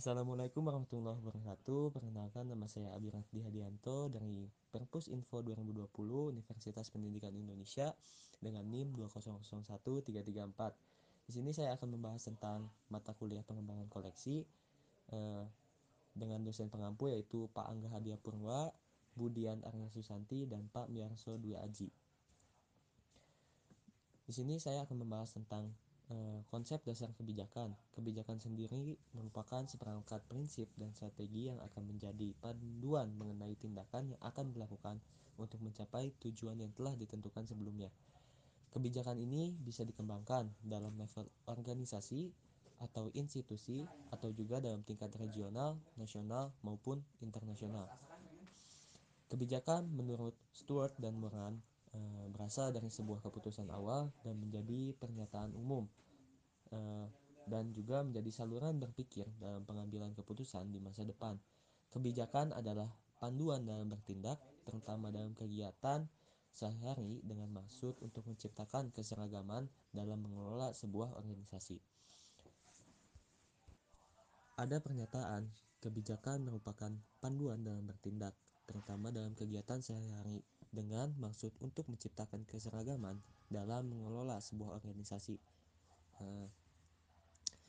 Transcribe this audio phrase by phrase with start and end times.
[0.00, 1.92] Assalamualaikum warahmatullahi wabarakatuh.
[1.92, 5.92] Perkenalkan nama saya Abi Rafdi Hadianto dari Perpus Info 2020
[6.32, 7.92] Universitas Pendidikan Indonesia
[8.40, 11.28] dengan NIM 2001334.
[11.28, 14.48] Di sini saya akan membahas tentang mata kuliah pengembangan koleksi
[15.12, 15.44] eh,
[16.16, 18.72] dengan dosen pengampu yaitu Pak Angga Hadia Purwa,
[19.12, 21.92] Budian Arya Susanti, dan Pak Miarso Dwi Aji.
[24.24, 25.68] Di sini saya akan membahas tentang
[26.50, 27.74] konsep dasar kebijakan.
[27.94, 34.50] Kebijakan sendiri merupakan seperangkat prinsip dan strategi yang akan menjadi panduan mengenai tindakan yang akan
[34.50, 34.98] dilakukan
[35.38, 37.88] untuk mencapai tujuan yang telah ditentukan sebelumnya.
[38.70, 42.30] Kebijakan ini bisa dikembangkan dalam level organisasi
[42.80, 47.86] atau institusi atau juga dalam tingkat regional, nasional maupun internasional.
[49.30, 51.62] Kebijakan menurut Stuart dan Moran
[51.94, 55.86] e, berasal dari sebuah keputusan awal dan menjadi pernyataan umum
[56.70, 56.78] e,
[57.50, 61.34] dan juga menjadi saluran berpikir dalam pengambilan keputusan di masa depan.
[61.90, 62.86] Kebijakan adalah
[63.18, 66.06] panduan dalam bertindak, terutama dalam kegiatan
[66.54, 71.78] sehari-hari dengan maksud untuk menciptakan keseragaman dalam mengelola sebuah organisasi.
[74.60, 75.48] Ada pernyataan,
[75.80, 78.36] kebijakan merupakan panduan dalam bertindak,
[78.70, 83.18] terutama dalam kegiatan sehari-hari dengan maksud untuk menciptakan keseragaman
[83.50, 85.34] dalam mengelola sebuah organisasi.
[86.22, 86.46] Uh,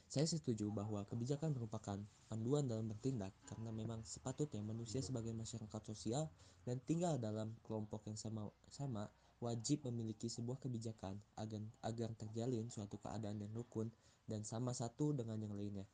[0.06, 1.98] saya setuju bahwa kebijakan merupakan
[2.30, 6.30] panduan dalam bertindak karena memang sepatutnya manusia sebagai masyarakat sosial
[6.68, 9.10] dan tinggal dalam kelompok yang sama, sama
[9.42, 13.90] wajib memiliki sebuah kebijakan agar, agar terjalin suatu keadaan yang rukun
[14.30, 15.88] dan sama satu dengan yang lainnya.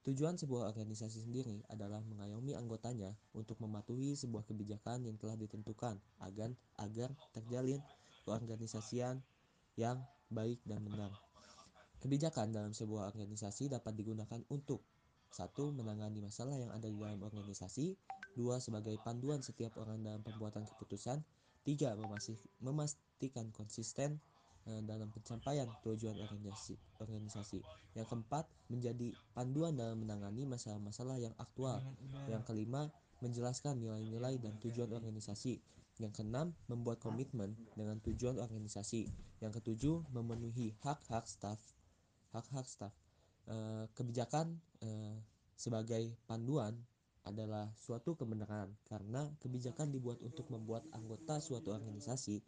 [0.00, 6.56] Tujuan sebuah organisasi sendiri adalah mengayomi anggotanya untuk mematuhi sebuah kebijakan yang telah ditentukan agar
[6.80, 7.84] agar terjalin
[8.24, 9.20] keorganisasian
[9.76, 10.00] yang
[10.32, 11.12] baik dan benar.
[12.00, 14.80] Kebijakan dalam sebuah organisasi dapat digunakan untuk
[15.28, 17.92] satu menangani masalah yang ada di dalam organisasi,
[18.40, 21.20] dua sebagai panduan setiap orang dalam pembuatan keputusan,
[21.60, 21.92] tiga
[22.64, 24.16] memastikan konsisten
[24.86, 27.58] dalam pencapaian tujuan organisasi, organisasi.
[27.98, 31.82] Yang keempat, menjadi panduan dalam menangani masalah-masalah yang aktual.
[32.30, 32.86] Yang kelima,
[33.18, 35.58] menjelaskan nilai-nilai dan tujuan organisasi.
[36.00, 39.10] Yang keenam, membuat komitmen dengan tujuan organisasi.
[39.42, 41.60] Yang ketujuh, memenuhi hak-hak staf.
[42.32, 42.94] Hak-hak staf.
[43.44, 44.88] E, kebijakan e,
[45.58, 46.72] sebagai panduan
[47.28, 52.40] adalah suatu kebenaran karena kebijakan dibuat untuk membuat anggota suatu organisasi